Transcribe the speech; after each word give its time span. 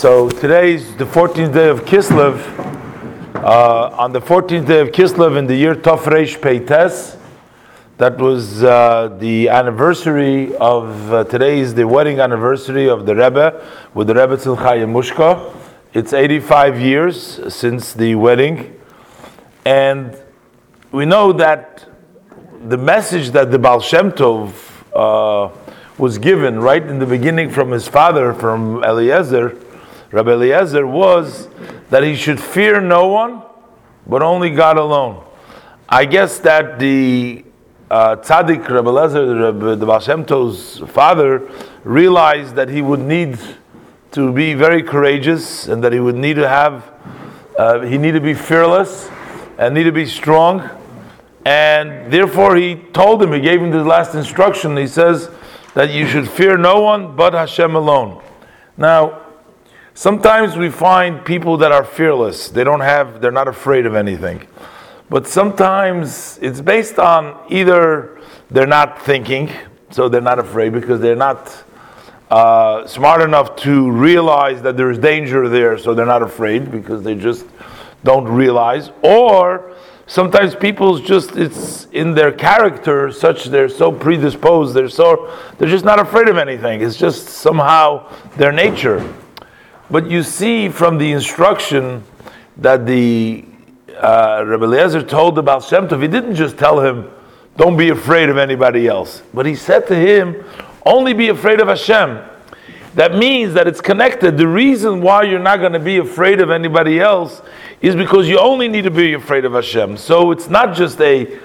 So 0.00 0.30
today's 0.30 0.96
the 0.96 1.04
14th 1.04 1.52
day 1.52 1.68
of 1.68 1.84
Kislev. 1.84 2.38
Uh, 3.34 3.94
on 3.98 4.12
the 4.12 4.20
14th 4.22 4.66
day 4.66 4.80
of 4.80 4.92
Kislev 4.92 5.36
in 5.36 5.46
the 5.46 5.54
year 5.54 5.74
Tofresh 5.74 6.40
Peites, 6.40 7.18
that 7.98 8.16
was 8.16 8.64
uh, 8.64 9.14
the 9.18 9.50
anniversary 9.50 10.56
of 10.56 11.12
uh, 11.12 11.24
today 11.24 11.58
is 11.58 11.74
the 11.74 11.86
wedding 11.86 12.18
anniversary 12.18 12.88
of 12.88 13.04
the 13.04 13.14
Rebbe 13.14 13.62
with 13.92 14.06
the 14.06 14.14
Rebbetzin 14.14 14.56
Chaya 14.56 14.88
Mushka. 14.88 15.54
It's 15.92 16.14
85 16.14 16.80
years 16.80 17.54
since 17.54 17.92
the 17.92 18.14
wedding, 18.14 18.80
and 19.66 20.16
we 20.92 21.04
know 21.04 21.30
that 21.34 21.84
the 22.66 22.78
message 22.78 23.32
that 23.32 23.50
the 23.50 23.58
Baal 23.58 23.80
Shem 23.80 24.12
Tov 24.12 24.54
uh, 24.94 25.54
was 25.98 26.16
given 26.16 26.58
right 26.58 26.86
in 26.86 26.98
the 27.00 27.06
beginning 27.06 27.50
from 27.50 27.70
his 27.70 27.86
father, 27.86 28.32
from 28.32 28.82
Eliezer, 28.82 29.58
Rabbi 30.10 30.30
Eliezer, 30.32 30.86
was 30.86 31.48
that 31.90 32.02
he 32.02 32.14
should 32.14 32.40
fear 32.40 32.80
no 32.80 33.08
one, 33.08 33.42
but 34.06 34.22
only 34.22 34.50
God 34.50 34.76
alone. 34.76 35.24
I 35.88 36.04
guess 36.04 36.38
that 36.40 36.78
the 36.78 37.44
uh, 37.90 38.16
tzaddik 38.16 38.68
Rabbi 38.68 38.88
Eliezer, 38.88 39.52
the 39.76 39.86
Baal 39.86 40.86
father, 40.86 41.48
realized 41.84 42.54
that 42.54 42.68
he 42.68 42.82
would 42.82 43.00
need 43.00 43.38
to 44.12 44.32
be 44.32 44.54
very 44.54 44.82
courageous 44.82 45.68
and 45.68 45.82
that 45.84 45.92
he 45.92 46.00
would 46.00 46.16
need 46.16 46.34
to 46.34 46.48
have, 46.48 46.92
uh, 47.58 47.80
he 47.80 47.98
needed 47.98 48.20
to 48.20 48.24
be 48.24 48.34
fearless 48.34 49.08
and 49.58 49.74
need 49.74 49.84
to 49.84 49.92
be 49.92 50.06
strong. 50.06 50.68
And 51.44 52.12
therefore, 52.12 52.56
he 52.56 52.76
told 52.92 53.22
him, 53.22 53.32
he 53.32 53.40
gave 53.40 53.62
him 53.62 53.70
the 53.70 53.84
last 53.84 54.14
instruction. 54.14 54.76
He 54.76 54.86
says, 54.86 55.30
that 55.74 55.90
you 55.90 56.06
should 56.06 56.28
fear 56.28 56.56
no 56.56 56.80
one 56.80 57.14
but 57.14 57.32
Hashem 57.32 57.74
alone. 57.74 58.22
Now, 58.76 59.19
sometimes 60.00 60.56
we 60.56 60.70
find 60.70 61.22
people 61.26 61.58
that 61.58 61.72
are 61.72 61.84
fearless. 61.84 62.48
They 62.48 62.64
don't 62.64 62.80
have, 62.80 63.20
they're 63.20 63.30
not 63.30 63.48
afraid 63.48 63.84
of 63.84 63.94
anything. 63.94 64.46
But 65.10 65.26
sometimes 65.26 66.38
it's 66.40 66.62
based 66.62 66.98
on 66.98 67.36
either 67.50 68.18
they're 68.50 68.66
not 68.66 69.02
thinking, 69.02 69.50
so 69.90 70.08
they're 70.08 70.22
not 70.22 70.38
afraid 70.38 70.72
because 70.72 71.02
they're 71.02 71.16
not 71.16 71.64
uh, 72.30 72.86
smart 72.86 73.20
enough 73.20 73.56
to 73.56 73.90
realize 73.90 74.62
that 74.62 74.78
there's 74.78 74.96
danger 74.96 75.50
there, 75.50 75.76
so 75.76 75.92
they're 75.92 76.06
not 76.06 76.22
afraid 76.22 76.70
because 76.70 77.02
they 77.02 77.14
just 77.14 77.44
don't 78.02 78.24
realize, 78.24 78.92
or 79.02 79.76
sometimes 80.06 80.54
people's 80.54 81.02
just 81.02 81.36
it's 81.36 81.88
in 81.92 82.14
their 82.14 82.32
character 82.32 83.12
such 83.12 83.44
they're 83.44 83.68
so 83.68 83.92
predisposed 83.92 84.74
they're 84.74 84.88
so 84.88 85.32
they're 85.56 85.68
just 85.68 85.84
not 85.84 86.00
afraid 86.00 86.26
of 86.26 86.36
anything 86.36 86.80
it's 86.80 86.96
just 86.96 87.28
somehow 87.28 88.04
their 88.36 88.50
nature 88.50 88.98
but 89.90 90.10
you 90.10 90.22
see 90.22 90.68
from 90.68 90.98
the 90.98 91.12
instruction 91.12 92.04
that 92.56 92.86
the 92.86 93.44
uh, 93.96 94.44
Rebbe 94.46 94.64
Eliezer 94.64 95.02
told 95.02 95.42
Baal 95.44 95.60
Shem 95.60 95.88
Tov, 95.88 96.00
he 96.02 96.08
didn't 96.08 96.34
just 96.34 96.56
tell 96.56 96.80
him, 96.80 97.10
don't 97.56 97.76
be 97.76 97.90
afraid 97.90 98.28
of 98.28 98.38
anybody 98.38 98.86
else. 98.86 99.22
But 99.34 99.46
he 99.46 99.54
said 99.54 99.86
to 99.88 99.94
him, 99.94 100.44
only 100.86 101.12
be 101.12 101.28
afraid 101.28 101.60
of 101.60 101.68
Hashem. 101.68 102.20
That 102.94 103.14
means 103.14 103.54
that 103.54 103.68
it's 103.68 103.80
connected. 103.80 104.36
The 104.36 104.48
reason 104.48 105.00
why 105.00 105.24
you're 105.24 105.38
not 105.38 105.60
going 105.60 105.74
to 105.74 105.78
be 105.78 105.98
afraid 105.98 106.40
of 106.40 106.50
anybody 106.50 107.00
else 107.00 107.42
is 107.80 107.94
because 107.94 108.28
you 108.28 108.38
only 108.38 108.68
need 108.68 108.82
to 108.82 108.90
be 108.90 109.12
afraid 109.14 109.44
of 109.44 109.52
Hashem. 109.52 109.96
So 109.96 110.30
it's 110.30 110.48
not 110.48 110.74
just 110.74 111.00
a 111.00 111.38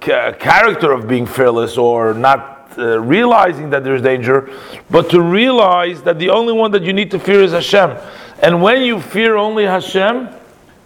character 0.00 0.92
of 0.92 1.08
being 1.08 1.26
fearless 1.26 1.76
or 1.76 2.14
not 2.14 2.59
uh, 2.78 3.00
realizing 3.00 3.70
that 3.70 3.84
there's 3.84 4.02
danger, 4.02 4.50
but 4.90 5.10
to 5.10 5.20
realize 5.20 6.02
that 6.02 6.18
the 6.18 6.30
only 6.30 6.52
one 6.52 6.70
that 6.72 6.82
you 6.82 6.92
need 6.92 7.10
to 7.10 7.18
fear 7.18 7.42
is 7.42 7.52
Hashem. 7.52 7.96
And 8.42 8.62
when 8.62 8.82
you 8.82 9.00
fear 9.00 9.36
only 9.36 9.64
Hashem, 9.64 10.28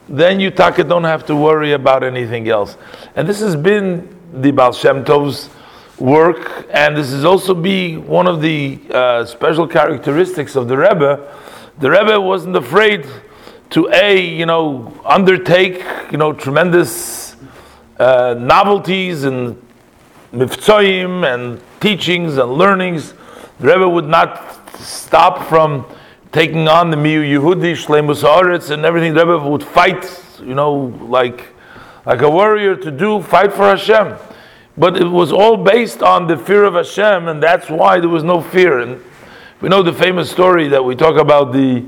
then 0.09 0.41
you 0.41 0.51
taka 0.51 0.85
don't 0.85 1.05
have 1.05 1.25
to 1.27 1.37
worry 1.37 1.73
about 1.73 2.03
anything 2.03 2.49
else. 2.49 2.77
And 3.17 3.29
this 3.29 3.41
has 3.41 3.57
been 3.57 4.09
the 4.33 4.51
Baal 4.51 4.73
Shem 4.73 5.05
Tov's 5.05 5.49
work, 5.99 6.67
and 6.71 6.97
this 6.97 7.13
is 7.13 7.25
also 7.25 7.55
be 7.55 7.97
one 7.97 8.27
of 8.27 8.41
the 8.41 8.81
uh, 8.91 9.25
special 9.25 9.67
characteristics 9.67 10.57
of 10.57 10.69
the 10.69 10.77
Rebbe. 10.77 11.33
The 11.79 11.91
Rebbe 11.91 12.21
wasn't 12.21 12.57
afraid 12.57 13.07
to 13.71 13.89
a 13.93 14.21
you 14.21 14.47
know 14.47 14.93
undertake 15.05 15.83
you 16.13 16.19
know 16.19 16.33
tremendous 16.33 17.37
uh, 17.99 18.35
novelties 18.39 19.25
and 19.25 19.61
mivtzoyim 20.35 21.25
and 21.33 21.61
teachings 21.81 22.37
and 22.37 22.53
learnings. 22.53 23.15
The 23.61 23.69
Rebbe 23.69 23.89
would 23.89 24.07
not 24.07 24.77
stop 24.79 25.49
from 25.49 25.87
taking 26.33 26.69
on 26.69 26.91
the 26.91 26.97
Mihu 26.97 27.23
Yehudi 27.23 27.73
Shleimus 27.73 28.23
Haaretz 28.23 28.71
and 28.71 28.85
everything. 28.85 29.15
The 29.15 29.27
Rebbe 29.27 29.49
would 29.49 29.63
fight, 29.63 30.23
you 30.41 30.55
know, 30.55 30.75
like 31.09 31.55
like 32.07 32.21
a 32.21 32.31
warrior 32.31 32.77
to 32.77 32.91
do 32.91 33.23
fight 33.23 33.53
for 33.53 33.65
Hashem. 33.65 34.17
But 34.77 34.97
it 34.97 35.07
was 35.07 35.33
all 35.33 35.57
based 35.57 36.03
on 36.03 36.27
the 36.27 36.37
fear 36.37 36.65
of 36.65 36.75
Hashem, 36.75 37.29
and 37.29 37.43
that's 37.43 37.71
why 37.71 38.01
there 38.01 38.09
was 38.09 38.25
no 38.25 38.41
fear. 38.41 38.81
And 38.81 39.01
we 39.61 39.69
know 39.69 39.83
the 39.83 39.93
famous 39.93 40.31
story 40.31 40.69
that 40.69 40.85
we 40.85 40.97
talk 40.97 41.17
about 41.17 41.53
the 41.53 41.85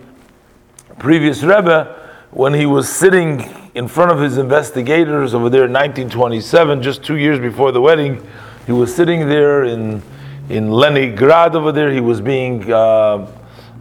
previous 0.99 1.43
Rebbe 1.43 2.11
when 2.31 2.55
he 2.55 2.65
was 2.65 2.89
sitting 2.89 3.66
in 3.77 3.87
front 3.87 4.11
of 4.11 4.19
his 4.19 4.39
investigators 4.39 5.35
over 5.35 5.51
there 5.51 5.67
in 5.67 5.73
1927, 5.73 6.83
just 6.83 7.05
two 7.05 7.17
years 7.17 7.39
before 7.39 7.73
the 7.73 7.81
wedding. 7.81 8.27
He 8.65 8.73
was 8.73 8.93
sitting 8.93 9.29
there 9.29 9.65
in 9.65 10.03
in 10.49 10.71
Leningrad 10.71 11.55
over 11.55 11.73
there. 11.73 11.93
He 11.93 12.01
was 12.01 12.23
being 12.23 12.73
uh, 12.73 13.31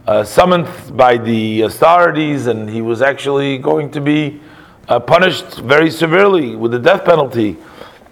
uh, 0.06 0.22
summoned 0.22 0.68
by 0.94 1.16
the 1.16 1.62
authorities, 1.62 2.46
and 2.46 2.68
he 2.68 2.82
was 2.82 3.00
actually 3.00 3.56
going 3.56 3.90
to 3.92 4.02
be 4.02 4.38
uh, 4.86 5.00
punished 5.00 5.60
very 5.60 5.90
severely 5.90 6.56
with 6.56 6.72
the 6.72 6.78
death 6.78 7.06
penalty. 7.06 7.56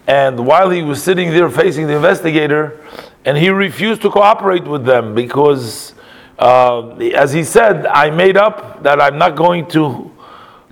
And 0.06 0.46
while 0.46 0.70
he 0.70 0.80
was 0.82 1.02
sitting 1.02 1.32
there 1.32 1.50
facing 1.50 1.86
the 1.86 1.96
investigator, 1.96 2.80
and 3.26 3.36
he 3.36 3.50
refused 3.50 4.00
to 4.02 4.10
cooperate 4.10 4.64
with 4.64 4.86
them 4.86 5.14
because, 5.14 5.92
uh, 6.38 6.96
as 6.96 7.34
he 7.34 7.44
said, 7.44 7.84
I 7.86 8.08
made 8.08 8.38
up 8.38 8.82
that 8.82 9.02
I'm 9.02 9.18
not 9.18 9.36
going 9.36 9.66
to 9.70 10.13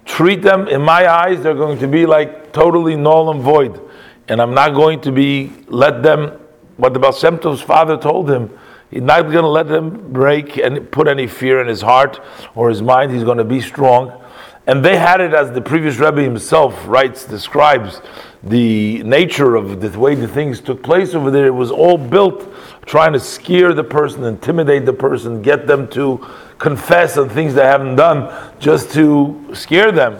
treat 0.04 0.42
them, 0.42 0.68
in 0.68 0.82
my 0.82 1.08
eyes, 1.08 1.42
they're 1.42 1.54
going 1.54 1.78
to 1.78 1.88
be 1.88 2.06
like 2.06 2.52
totally 2.52 2.96
null 2.96 3.30
and 3.30 3.40
void. 3.40 3.80
And 4.28 4.40
I'm 4.40 4.54
not 4.54 4.74
going 4.74 5.00
to 5.02 5.12
be, 5.12 5.52
let 5.66 6.02
them, 6.02 6.38
what 6.76 6.94
the 6.94 6.98
Baal 6.98 7.12
father 7.12 7.96
told 7.96 8.30
him, 8.30 8.56
he's 8.90 9.02
not 9.02 9.22
going 9.22 9.42
to 9.42 9.48
let 9.48 9.68
them 9.68 10.12
break 10.12 10.56
and 10.56 10.90
put 10.90 11.08
any 11.08 11.26
fear 11.26 11.60
in 11.60 11.66
his 11.66 11.82
heart 11.82 12.20
or 12.54 12.68
his 12.68 12.82
mind. 12.82 13.12
He's 13.12 13.24
going 13.24 13.38
to 13.38 13.44
be 13.44 13.60
strong. 13.60 14.18
And 14.66 14.84
they 14.84 14.96
had 14.96 15.20
it 15.20 15.34
as 15.34 15.50
the 15.50 15.60
previous 15.60 15.96
Rebbe 15.96 16.22
himself 16.22 16.86
writes, 16.86 17.24
describes 17.24 18.00
the 18.44 19.02
nature 19.02 19.56
of 19.56 19.80
the 19.80 19.98
way 19.98 20.14
the 20.14 20.28
things 20.28 20.60
took 20.60 20.82
place 20.82 21.14
over 21.14 21.30
there. 21.30 21.46
It 21.46 21.54
was 21.54 21.70
all 21.70 21.98
built 21.98 22.51
trying 22.86 23.12
to 23.12 23.20
scare 23.20 23.72
the 23.72 23.84
person, 23.84 24.24
intimidate 24.24 24.86
the 24.86 24.92
person, 24.92 25.42
get 25.42 25.66
them 25.66 25.88
to 25.88 26.26
confess 26.58 27.16
on 27.16 27.28
things 27.28 27.54
they 27.54 27.64
haven't 27.64 27.96
done, 27.96 28.52
just 28.58 28.90
to 28.92 29.50
scare 29.54 29.92
them. 29.92 30.18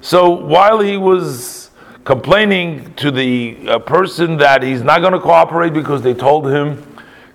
So 0.00 0.30
while 0.30 0.80
he 0.80 0.96
was 0.96 1.70
complaining 2.04 2.92
to 2.94 3.10
the 3.10 3.56
uh, 3.66 3.78
person 3.78 4.36
that 4.36 4.62
he's 4.62 4.82
not 4.82 5.00
going 5.00 5.14
to 5.14 5.20
cooperate 5.20 5.72
because 5.72 6.02
they 6.02 6.12
told 6.12 6.46
him 6.50 6.86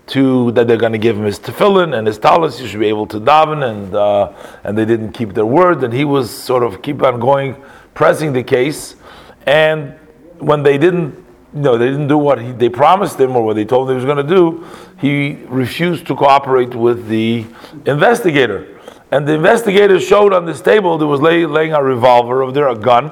to 0.09 0.51
that 0.53 0.67
they're 0.67 0.77
going 0.77 0.91
to 0.91 0.97
give 0.97 1.17
him 1.17 1.23
his 1.23 1.39
tefillin 1.39 1.97
and 1.97 2.05
his 2.07 2.17
talis. 2.17 2.59
He 2.59 2.67
should 2.67 2.79
be 2.79 2.87
able 2.87 3.07
to 3.07 3.19
daven, 3.19 3.63
and 3.69 3.95
uh, 3.95 4.33
and 4.63 4.77
they 4.77 4.85
didn't 4.85 5.11
keep 5.13 5.33
their 5.33 5.45
word. 5.45 5.83
And 5.83 5.93
he 5.93 6.05
was 6.05 6.29
sort 6.29 6.63
of 6.63 6.81
keep 6.81 7.01
on 7.03 7.19
going, 7.19 7.55
pressing 7.93 8.33
the 8.33 8.43
case. 8.43 8.95
And 9.45 9.97
when 10.39 10.63
they 10.63 10.77
didn't, 10.77 11.25
know, 11.53 11.77
they 11.77 11.87
didn't 11.87 12.07
do 12.07 12.17
what 12.17 12.41
he, 12.41 12.51
they 12.51 12.69
promised 12.69 13.19
him 13.19 13.35
or 13.35 13.43
what 13.43 13.55
they 13.55 13.65
told 13.65 13.89
him 13.89 13.97
he 13.99 14.05
was 14.05 14.05
going 14.05 14.25
to 14.25 14.35
do, 14.35 14.65
he 14.99 15.43
refused 15.47 16.07
to 16.07 16.15
cooperate 16.15 16.75
with 16.75 17.07
the 17.07 17.45
investigator. 17.85 18.79
And 19.11 19.27
the 19.27 19.33
investigator 19.33 19.99
showed 19.99 20.33
on 20.33 20.45
this 20.45 20.61
table 20.61 20.97
there 20.97 21.07
was 21.07 21.21
lay, 21.21 21.45
laying 21.45 21.73
a 21.73 21.83
revolver 21.83 22.43
over 22.43 22.51
there, 22.51 22.67
a 22.67 22.75
gun. 22.75 23.11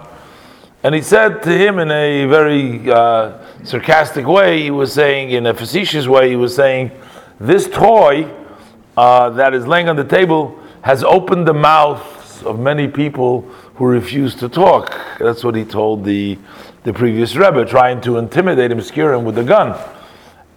And 0.83 0.93
he 0.93 1.01
said 1.01 1.41
to 1.43 1.49
him 1.49 1.79
in 1.79 1.89
a 1.89 2.25
very 2.27 2.91
uh, 2.91 3.39
sarcastic 3.63 4.27
way, 4.27 4.61
he 4.61 4.71
was 4.71 4.93
saying, 4.93 5.31
in 5.31 5.47
a 5.47 5.53
facetious 5.53 6.07
way, 6.07 6.29
he 6.29 6.35
was 6.35 6.55
saying, 6.55 6.91
This 7.39 7.67
toy 7.67 8.31
uh, 8.95 9.31
that 9.31 9.53
is 9.53 9.65
laying 9.65 9.89
on 9.89 9.95
the 9.95 10.03
table 10.03 10.59
has 10.81 11.03
opened 11.03 11.47
the 11.47 11.53
mouths 11.53 12.43
of 12.43 12.59
many 12.59 12.87
people 12.87 13.41
who 13.75 13.85
refuse 13.85 14.35
to 14.35 14.49
talk. 14.49 14.99
That's 15.19 15.43
what 15.43 15.55
he 15.55 15.65
told 15.65 16.03
the, 16.03 16.37
the 16.87 16.93
previous 16.93 17.35
Rebbe, 17.35 17.65
trying 17.65 17.99
to 17.99 18.17
intimidate 18.17 18.71
him, 18.71 18.79
scare 18.79 19.13
him 19.13 19.25
with 19.25 19.35
the 19.35 19.43
gun. 19.43 19.77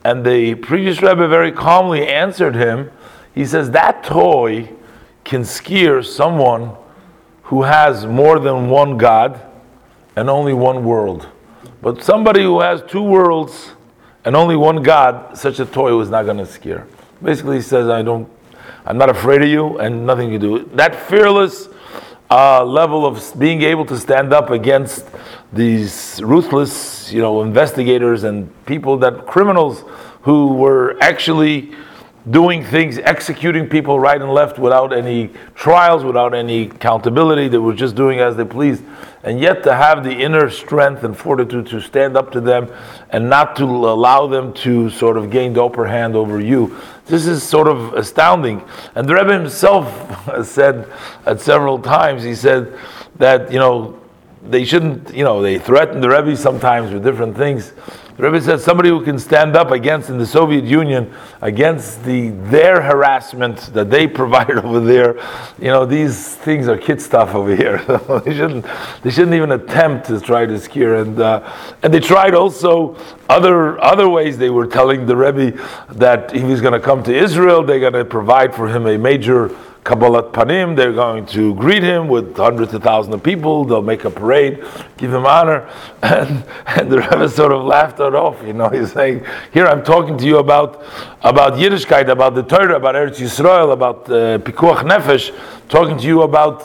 And 0.04 0.24
the 0.24 0.54
previous 0.54 1.02
Rebbe 1.02 1.26
very 1.26 1.50
calmly 1.50 2.06
answered 2.06 2.54
him. 2.54 2.92
He 3.34 3.44
says, 3.44 3.72
That 3.72 4.04
toy 4.04 4.70
can 5.24 5.44
scare 5.44 6.04
someone 6.04 6.76
who 7.42 7.64
has 7.64 8.06
more 8.06 8.38
than 8.38 8.70
one 8.70 8.96
God 8.96 9.40
and 10.14 10.30
only 10.30 10.52
one 10.52 10.84
world. 10.84 11.26
But 11.82 12.04
somebody 12.04 12.44
who 12.44 12.60
has 12.60 12.80
two 12.86 13.02
worlds 13.02 13.72
and 14.24 14.36
only 14.36 14.54
one 14.54 14.84
God, 14.84 15.36
such 15.36 15.58
a 15.58 15.66
toy 15.66 15.96
was 15.96 16.10
not 16.10 16.26
going 16.26 16.38
to 16.38 16.46
scare. 16.46 16.86
Basically, 17.20 17.56
he 17.56 17.62
says, 17.62 17.88
I 17.88 18.02
don't, 18.02 18.30
I'm 18.86 18.98
not 18.98 19.10
afraid 19.10 19.42
of 19.42 19.48
you, 19.48 19.78
and 19.78 20.06
nothing 20.06 20.30
you 20.30 20.38
do. 20.38 20.70
That 20.74 20.94
fearless 20.94 21.68
uh, 22.30 22.64
level 22.64 23.04
of 23.04 23.38
being 23.38 23.62
able 23.62 23.84
to 23.84 23.98
stand 23.98 24.32
up 24.32 24.50
against 24.50 25.04
these 25.52 26.20
ruthless, 26.22 27.12
you 27.12 27.20
know, 27.20 27.42
investigators 27.42 28.22
and 28.22 28.48
people 28.66 28.96
that 28.98 29.26
criminals 29.26 29.84
who 30.22 30.54
were 30.54 30.96
actually 31.00 31.74
doing 32.28 32.64
things, 32.64 32.98
executing 32.98 33.68
people 33.68 33.98
right 33.98 34.20
and 34.20 34.32
left 34.32 34.58
without 34.58 34.92
any 34.92 35.30
trials, 35.54 36.04
without 36.04 36.34
any 36.34 36.64
accountability. 36.64 37.48
They 37.48 37.58
were 37.58 37.74
just 37.74 37.94
doing 37.94 38.20
as 38.20 38.36
they 38.36 38.44
pleased. 38.44 38.84
And 39.22 39.38
yet 39.40 39.62
to 39.64 39.74
have 39.74 40.04
the 40.04 40.12
inner 40.12 40.50
strength 40.50 41.04
and 41.04 41.16
fortitude 41.16 41.66
to 41.68 41.80
stand 41.80 42.16
up 42.16 42.32
to 42.32 42.40
them 42.40 42.72
and 43.10 43.28
not 43.28 43.56
to 43.56 43.64
allow 43.64 44.26
them 44.26 44.52
to 44.54 44.90
sort 44.90 45.16
of 45.16 45.30
gain 45.30 45.52
the 45.52 45.64
upper 45.64 45.86
hand 45.86 46.16
over 46.16 46.40
you. 46.40 46.76
This 47.06 47.26
is 47.26 47.42
sort 47.42 47.68
of 47.68 47.94
astounding. 47.94 48.62
And 48.94 49.08
the 49.08 49.14
Rebbe 49.14 49.32
himself 49.32 50.46
said 50.46 50.90
at 51.26 51.40
several 51.40 51.78
times, 51.78 52.22
he 52.22 52.34
said 52.34 52.78
that, 53.16 53.52
you 53.52 53.58
know, 53.58 54.00
they 54.42 54.64
shouldn't, 54.64 55.14
you 55.14 55.24
know, 55.24 55.42
they 55.42 55.58
threaten 55.58 56.00
the 56.00 56.08
Rebbe 56.08 56.36
sometimes 56.36 56.92
with 56.92 57.04
different 57.04 57.36
things. 57.36 57.72
The 58.20 58.30
Rebbe 58.30 58.44
said 58.44 58.60
somebody 58.60 58.90
who 58.90 59.02
can 59.02 59.18
stand 59.18 59.56
up 59.56 59.70
against 59.70 60.10
in 60.10 60.18
the 60.18 60.26
Soviet 60.26 60.64
Union 60.64 61.10
against 61.40 62.04
the 62.04 62.28
their 62.28 62.82
harassment 62.82 63.72
that 63.72 63.88
they 63.88 64.06
provided 64.22 64.58
over 64.58 64.80
there. 64.80 65.14
You 65.58 65.68
know, 65.68 65.86
these 65.86 66.34
things 66.34 66.68
are 66.68 66.76
kid 66.76 67.00
stuff 67.00 67.34
over 67.34 67.56
here. 67.56 67.78
they 68.26 68.34
shouldn't 68.34 68.66
they 69.02 69.08
shouldn't 69.08 69.32
even 69.32 69.52
attempt 69.52 70.08
to 70.08 70.20
try 70.20 70.44
to 70.44 70.60
scare. 70.60 70.96
And 70.96 71.18
uh, 71.18 71.50
and 71.82 71.94
they 71.94 72.00
tried 72.00 72.34
also 72.34 72.94
other 73.30 73.82
other 73.82 74.06
ways. 74.06 74.36
They 74.36 74.50
were 74.50 74.66
telling 74.66 75.06
the 75.06 75.16
Rebbe 75.16 75.58
that 75.92 76.30
he 76.30 76.44
was 76.44 76.60
going 76.60 76.74
to 76.74 76.80
come 76.80 77.02
to 77.04 77.16
Israel. 77.16 77.64
They're 77.64 77.80
going 77.80 77.94
to 77.94 78.04
provide 78.04 78.54
for 78.54 78.68
him 78.68 78.86
a 78.86 78.98
major 78.98 79.48
Kabbalat 79.84 80.32
Panim, 80.32 80.76
they're 80.76 80.92
going 80.92 81.24
to 81.26 81.54
greet 81.54 81.82
him 81.82 82.06
with 82.08 82.36
hundreds 82.36 82.74
of 82.74 82.82
thousands 82.82 83.14
of 83.14 83.22
people, 83.22 83.64
they'll 83.64 83.80
make 83.80 84.04
a 84.04 84.10
parade, 84.10 84.62
give 84.98 85.12
him 85.12 85.26
honor. 85.26 85.68
And, 86.02 86.44
and 86.66 86.90
the 86.90 86.98
Rebbe 86.98 87.28
sort 87.28 87.52
of 87.52 87.64
laughed 87.64 88.00
it 88.00 88.14
off, 88.14 88.42
you 88.44 88.52
know, 88.52 88.68
he's 88.68 88.92
saying, 88.92 89.24
here 89.52 89.66
I'm 89.66 89.84
talking 89.84 90.18
to 90.18 90.26
you 90.26 90.38
about, 90.38 90.82
about 91.22 91.54
Yiddishkeit, 91.54 92.08
about 92.08 92.34
the 92.34 92.42
Torah, 92.42 92.76
about 92.76 92.94
Eretz 92.94 93.20
Yisrael, 93.20 93.72
about 93.72 94.10
uh, 94.10 94.38
Pikuach 94.38 94.82
Nefesh, 94.82 95.34
talking 95.68 95.96
to 95.98 96.06
you 96.06 96.22
about 96.22 96.64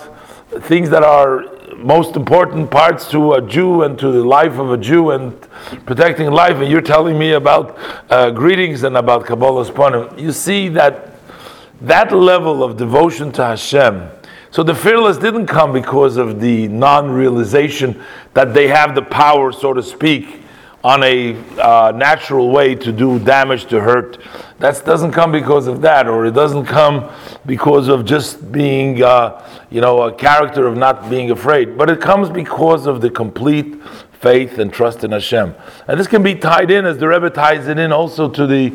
things 0.63 0.89
that 0.89 1.03
are 1.03 1.45
most 1.75 2.15
important 2.15 2.71
parts 2.71 3.09
to 3.11 3.33
a 3.33 3.41
Jew 3.41 3.83
and 3.83 3.99
to 3.99 4.11
the 4.11 4.23
life 4.23 4.57
of 4.57 4.71
a 4.71 4.77
Jew 4.77 5.11
and 5.11 5.39
protecting 5.85 6.31
life, 6.31 6.57
and 6.57 6.69
you're 6.69 6.81
telling 6.81 7.17
me 7.19 7.33
about 7.33 7.77
uh, 8.09 8.31
greetings 8.31 8.83
and 8.83 8.97
about 8.97 9.25
Kabbalas 9.25 9.69
Panim. 9.71 10.19
You 10.19 10.31
see 10.31 10.69
that 10.69 11.14
that 11.81 12.11
level 12.11 12.63
of 12.63 12.77
devotion 12.77 13.31
to 13.33 13.43
Hashem. 13.43 14.09
So 14.51 14.63
the 14.63 14.73
fearless 14.73 15.17
didn't 15.17 15.47
come 15.47 15.73
because 15.73 16.15
of 16.15 16.39
the 16.39 16.69
non 16.69 17.11
realization 17.11 18.01
that 18.33 18.53
they 18.53 18.67
have 18.69 18.95
the 18.95 19.01
power, 19.01 19.51
so 19.51 19.73
to 19.73 19.83
speak, 19.83 20.41
on 20.81 21.03
a 21.03 21.35
uh, 21.59 21.91
natural 21.93 22.51
way 22.51 22.75
to 22.75 22.91
do 22.91 23.19
damage, 23.19 23.65
to 23.65 23.81
hurt. 23.81 24.21
That 24.59 24.85
doesn't 24.85 25.11
come 25.11 25.31
because 25.31 25.67
of 25.67 25.81
that, 25.81 26.07
or 26.07 26.25
it 26.25 26.31
doesn't 26.31 26.65
come 26.67 27.11
because 27.45 27.89
of 27.89 28.05
just 28.05 28.51
being, 28.51 29.03
uh, 29.03 29.45
you 29.69 29.81
know, 29.81 30.03
a 30.03 30.13
character 30.13 30.67
of 30.67 30.77
not 30.77 31.09
being 31.09 31.31
afraid. 31.31 31.77
But 31.77 31.89
it 31.89 31.99
comes 31.99 32.29
because 32.29 32.85
of 32.85 33.01
the 33.01 33.09
complete 33.09 33.81
faith 34.21 34.57
and 34.59 34.71
trust 34.71 35.03
in 35.03 35.11
Hashem. 35.11 35.53
And 35.87 35.99
this 35.99 36.07
can 36.07 36.23
be 36.23 36.35
tied 36.35 36.71
in, 36.71 36.85
as 36.85 36.97
the 36.97 37.07
Rebbe 37.07 37.29
ties 37.29 37.67
it 37.67 37.77
in 37.77 37.91
also 37.91 38.29
to 38.29 38.47
the 38.47 38.71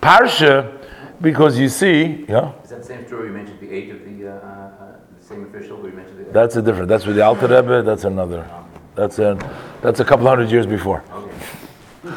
Parsha 0.00 0.73
because 1.20 1.58
you 1.58 1.68
see, 1.68 2.24
yeah. 2.28 2.52
Is 2.62 2.70
that 2.70 2.80
the 2.80 2.84
same 2.84 3.06
story 3.06 3.28
you 3.28 3.32
mentioned 3.32 3.60
the 3.60 3.70
age 3.70 3.90
of 3.90 4.04
the, 4.04 4.28
uh, 4.28 4.32
uh, 4.32 4.96
the 5.18 5.24
same 5.24 5.44
official 5.44 5.76
who 5.76 5.88
you 5.88 5.94
mentioned? 5.94 6.26
The, 6.26 6.32
that's 6.32 6.56
a 6.56 6.62
different. 6.62 6.88
That's 6.88 7.06
with 7.06 7.16
the 7.16 7.24
Alter 7.24 7.48
Rebbe. 7.48 7.82
That's 7.82 8.04
another. 8.04 8.48
That's 8.94 9.18
a 9.18 9.36
that's 9.82 10.00
a 10.00 10.04
couple 10.04 10.26
hundred 10.26 10.50
years 10.50 10.66
before. 10.66 11.02
Okay. 11.12 12.16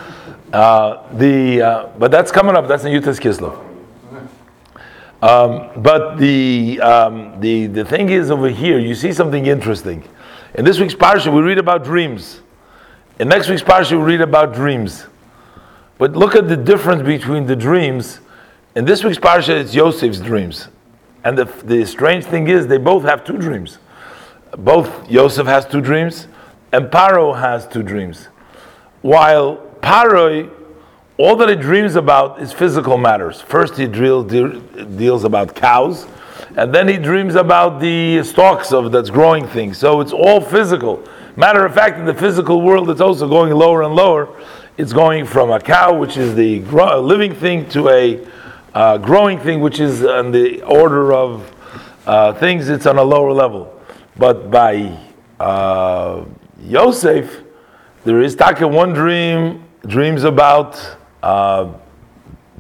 Uh, 0.54 1.14
the 1.18 1.62
uh, 1.62 1.88
but 1.98 2.12
that's 2.12 2.32
coming 2.32 2.56
up. 2.56 2.68
That's 2.68 2.84
in 2.84 2.92
Yud 2.92 3.04
Tes 3.04 3.20
Kislev. 3.20 3.64
Um, 5.22 5.82
but 5.82 6.18
the 6.18 6.80
um, 6.82 7.40
the 7.40 7.68
the 7.68 7.84
thing 7.84 8.10
is 8.10 8.30
over 8.30 8.50
here. 8.50 8.78
You 8.78 8.94
see 8.94 9.12
something 9.12 9.48
interesting. 9.48 10.04
In 10.54 10.64
this 10.64 10.80
week's 10.80 10.94
parsha, 10.94 11.34
we 11.34 11.42
read 11.42 11.58
about 11.58 11.84
dreams. 11.84 12.42
In 13.20 13.28
next 13.28 13.50
week's 13.50 13.64
parsha, 13.64 13.92
we 13.92 14.04
read 14.04 14.22
about 14.22 14.54
dreams. 14.54 15.06
But 15.98 16.16
look 16.16 16.36
at 16.36 16.48
the 16.48 16.58
difference 16.58 17.02
between 17.02 17.48
the 17.48 17.56
dreams 17.56 18.20
in 18.78 18.86
this 18.86 19.04
week's 19.04 19.18
parsha, 19.18 19.60
it's 19.60 19.74
Yosef's 19.74 20.20
dreams. 20.20 20.68
And 21.24 21.36
the, 21.36 21.46
the 21.64 21.84
strange 21.84 22.26
thing 22.26 22.48
is, 22.48 22.68
they 22.68 22.78
both 22.78 23.04
have 23.06 23.24
two 23.26 23.40
dreams. 23.40 23.80
Both 24.56 25.10
Yosef 25.10 25.48
has 25.48 25.66
two 25.66 25.82
dreams, 25.82 26.28
and 26.72 26.86
Paro 26.92 27.36
has 27.40 27.68
two 27.68 27.82
dreams. 27.82 28.28
While 29.02 29.58
Paro, 29.82 30.52
all 31.18 31.36
that 31.38 31.50
he 31.50 31.56
dreams 31.56 31.96
about 31.96 32.40
is 32.40 32.54
physical 32.54 33.00
matters. 33.00 33.42
First, 33.42 33.78
he 33.78 33.88
deal, 33.88 34.22
deals 34.24 35.24
about 35.24 35.56
cows, 35.56 36.06
and 36.56 36.72
then 36.72 36.88
he 36.88 36.98
dreams 36.98 37.34
about 37.34 37.80
the 37.80 38.22
stalks 38.24 38.72
of 38.72 38.92
that's 38.92 39.10
growing 39.10 39.48
things. 39.48 39.80
So 39.80 40.02
it's 40.02 40.14
all 40.14 40.40
physical. 40.40 41.04
Matter 41.36 41.66
of 41.66 41.74
fact, 41.74 41.98
in 41.98 42.06
the 42.06 42.14
physical 42.14 42.62
world, 42.62 42.92
it's 42.92 43.02
also 43.02 43.28
going 43.28 43.52
lower 43.54 43.82
and 43.82 43.96
lower. 43.96 44.30
It's 44.78 44.94
going 44.94 45.26
from 45.26 45.50
a 45.50 45.60
cow, 45.60 45.98
which 45.98 46.16
is 46.16 46.36
the 46.36 46.60
living 47.00 47.34
thing, 47.34 47.68
to 47.70 47.90
a 47.90 48.37
uh, 48.74 48.98
growing 48.98 49.40
thing, 49.40 49.62
which 49.62 49.80
is 49.80 50.04
on 50.04 50.32
the 50.32 50.62
order 50.64 51.14
of 51.14 51.54
uh, 52.06 52.34
things, 52.34 52.70
it's 52.70 52.86
on 52.86 52.98
a 52.98 53.04
lower 53.04 53.34
level. 53.34 53.80
But 54.18 54.50
by 54.50 54.98
uh, 55.40 56.26
Yosef, 56.62 57.44
there 58.04 58.22
is 58.22 58.36
taka 58.36 58.68
one 58.68 58.94
dream, 58.94 59.64
dreams 59.86 60.24
about 60.24 60.80
uh, 61.22 61.74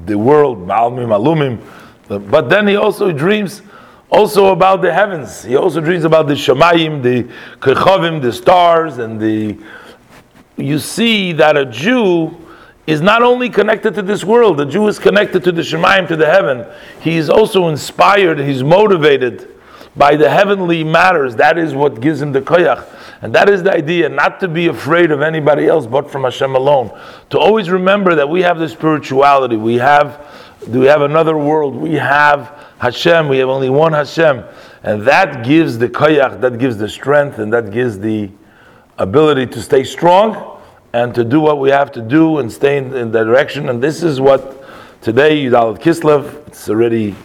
the 0.05 0.17
world, 0.17 0.67
Malmim, 0.67 1.09
Alumim, 1.09 2.29
but 2.29 2.49
then 2.49 2.67
he 2.67 2.75
also 2.75 3.11
dreams 3.11 3.61
also 4.09 4.47
about 4.47 4.81
the 4.81 4.93
heavens. 4.93 5.43
He 5.43 5.55
also 5.55 5.81
dreams 5.81 6.05
about 6.05 6.27
the 6.27 6.33
Shemayim, 6.33 7.03
the 7.03 7.23
Kochavim, 7.59 8.21
the 8.21 8.31
stars, 8.31 8.97
and 8.97 9.19
the. 9.19 9.57
You 10.55 10.79
see 10.79 11.33
that 11.33 11.55
a 11.55 11.65
Jew 11.65 12.35
is 12.87 13.01
not 13.01 13.21
only 13.21 13.49
connected 13.49 13.93
to 13.95 14.01
this 14.01 14.23
world, 14.23 14.57
the 14.57 14.65
Jew 14.65 14.87
is 14.87 14.97
connected 14.97 15.43
to 15.43 15.51
the 15.51 15.61
Shemaim, 15.61 16.07
to 16.07 16.15
the 16.15 16.25
heaven. 16.25 16.65
He 17.01 17.17
is 17.17 17.29
also 17.29 17.67
inspired, 17.67 18.39
he's 18.39 18.63
motivated 18.63 19.53
by 19.97 20.15
the 20.15 20.29
heavenly 20.29 20.85
matters. 20.85 21.35
That 21.35 21.57
is 21.57 21.75
what 21.75 21.99
gives 21.99 22.21
him 22.21 22.31
the 22.31 22.41
koyach. 22.41 22.87
And 23.21 23.35
that 23.35 23.49
is 23.49 23.61
the 23.61 23.73
idea, 23.73 24.07
not 24.07 24.39
to 24.39 24.47
be 24.47 24.67
afraid 24.67 25.11
of 25.11 25.21
anybody 25.21 25.67
else 25.67 25.85
but 25.85 26.09
from 26.09 26.23
Hashem 26.23 26.55
alone. 26.55 26.97
To 27.31 27.39
always 27.39 27.69
remember 27.69 28.15
that 28.15 28.29
we 28.29 28.41
have 28.43 28.57
the 28.57 28.69
spirituality, 28.69 29.57
we 29.57 29.75
have, 29.75 30.25
do 30.71 30.79
we 30.79 30.85
have 30.85 31.01
another 31.01 31.37
world, 31.37 31.75
we 31.75 31.95
have 31.95 32.67
Hashem, 32.79 33.27
we 33.27 33.39
have 33.39 33.49
only 33.49 33.69
one 33.69 33.91
Hashem. 33.91 34.45
And 34.83 35.01
that 35.01 35.43
gives 35.43 35.77
the 35.77 35.89
koyach, 35.89 36.39
that 36.39 36.57
gives 36.57 36.77
the 36.77 36.87
strength, 36.87 37.39
and 37.39 37.51
that 37.51 37.71
gives 37.71 37.99
the 37.99 38.31
ability 38.97 39.47
to 39.47 39.61
stay 39.61 39.83
strong 39.83 40.56
and 40.93 41.13
to 41.15 41.23
do 41.23 41.39
what 41.39 41.59
we 41.59 41.69
have 41.69 41.91
to 41.93 42.01
do 42.01 42.39
and 42.39 42.51
stay 42.51 42.77
in, 42.77 42.93
in 42.95 43.11
the 43.11 43.23
direction. 43.23 43.69
And 43.69 43.81
this 43.81 44.03
is 44.03 44.19
what 44.21 44.63
today, 45.01 45.43
Yud 45.43 45.51
Daled 45.51 45.79
Kislev, 45.79 46.47
it's 46.47 46.69
already 46.69 47.15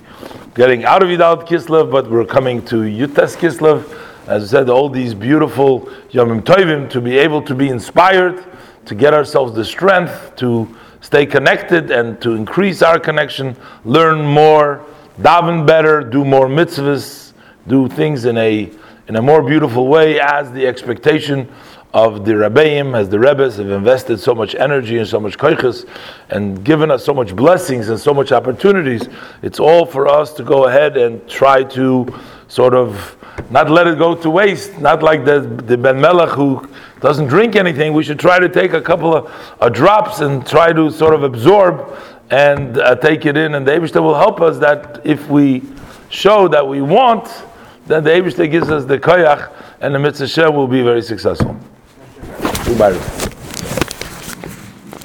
getting 0.54 0.84
out 0.84 1.02
of 1.02 1.08
Yud 1.08 1.18
Daled 1.18 1.48
Kislev, 1.48 1.90
but 1.90 2.10
we're 2.10 2.24
coming 2.24 2.64
to 2.66 2.76
Yud 2.76 3.14
Tes 3.14 3.36
Kislev. 3.36 3.98
As 4.26 4.44
I 4.44 4.58
said, 4.58 4.68
all 4.68 4.88
these 4.88 5.14
beautiful 5.14 5.80
Yomim 6.10 6.42
Tovim 6.42 6.88
to 6.90 7.00
be 7.00 7.18
able 7.18 7.42
to 7.42 7.54
be 7.54 7.68
inspired, 7.68 8.44
to 8.86 8.94
get 8.94 9.14
ourselves 9.14 9.54
the 9.54 9.64
strength 9.64 10.36
to 10.36 10.68
stay 11.00 11.26
connected 11.26 11.90
and 11.90 12.20
to 12.20 12.34
increase 12.34 12.82
our 12.82 12.98
connection, 12.98 13.56
learn 13.84 14.24
more, 14.24 14.84
daven 15.20 15.66
better, 15.66 16.02
do 16.02 16.24
more 16.24 16.46
mitzvahs, 16.46 17.21
do 17.66 17.88
things 17.88 18.24
in 18.24 18.36
a 18.38 18.70
in 19.08 19.16
a 19.16 19.22
more 19.22 19.42
beautiful 19.42 19.88
way 19.88 20.20
as 20.20 20.52
the 20.52 20.66
expectation 20.66 21.48
of 21.92 22.24
the 22.24 22.32
Rabbeim, 22.32 22.96
as 22.96 23.10
the 23.10 23.18
Rebbes 23.18 23.56
have 23.56 23.70
invested 23.70 24.18
so 24.18 24.34
much 24.34 24.54
energy 24.54 24.98
and 24.98 25.06
so 25.06 25.20
much 25.20 25.36
koiches 25.36 25.86
and 26.30 26.64
given 26.64 26.90
us 26.90 27.04
so 27.04 27.12
much 27.12 27.36
blessings 27.36 27.90
and 27.90 28.00
so 28.00 28.14
much 28.14 28.32
opportunities. 28.32 29.08
It's 29.42 29.60
all 29.60 29.84
for 29.84 30.08
us 30.08 30.32
to 30.34 30.42
go 30.42 30.66
ahead 30.68 30.96
and 30.96 31.26
try 31.28 31.64
to 31.64 32.06
sort 32.48 32.74
of 32.74 33.16
not 33.50 33.70
let 33.70 33.86
it 33.86 33.98
go 33.98 34.14
to 34.14 34.30
waste. 34.30 34.78
Not 34.78 35.02
like 35.02 35.24
the, 35.24 35.40
the 35.40 35.76
Ben 35.76 36.00
Melech 36.00 36.30
who 36.30 36.66
doesn't 37.00 37.26
drink 37.26 37.56
anything. 37.56 37.92
We 37.92 38.04
should 38.04 38.18
try 38.18 38.38
to 38.38 38.48
take 38.48 38.72
a 38.72 38.80
couple 38.80 39.14
of 39.14 39.56
uh, 39.60 39.68
drops 39.68 40.20
and 40.20 40.46
try 40.46 40.72
to 40.72 40.90
sort 40.90 41.14
of 41.14 41.24
absorb 41.24 41.98
and 42.30 42.78
uh, 42.78 42.96
take 42.96 43.26
it 43.26 43.36
in. 43.36 43.54
And 43.54 43.66
the 43.66 43.72
Abishta 43.72 44.02
will 44.02 44.14
help 44.14 44.40
us 44.40 44.58
that 44.58 45.02
if 45.04 45.28
we 45.28 45.62
show 46.08 46.48
that 46.48 46.66
we 46.66 46.80
want, 46.80 47.28
then 47.86 48.04
the 48.04 48.10
Abishta 48.10 48.50
gives 48.50 48.70
us 48.70 48.84
the 48.84 48.98
koyach 48.98 49.52
and 49.80 49.94
the 49.94 49.98
mitzvah 49.98 50.50
will 50.50 50.68
be 50.68 50.82
very 50.82 51.02
successful. 51.02 51.56